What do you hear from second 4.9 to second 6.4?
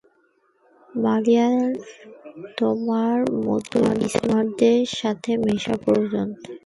সাথে মেশা প্রয়োজন।